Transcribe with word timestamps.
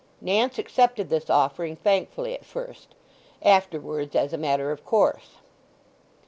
Nance 0.19 0.57
accepted 0.57 1.09
this 1.09 1.29
offering 1.29 1.75
thankfully 1.75 2.33
at 2.33 2.43
first; 2.43 2.95
afterwards 3.43 4.15
as 4.15 4.33
a 4.33 4.35
matter 4.39 4.71
of 4.71 4.83
course. 4.83 5.35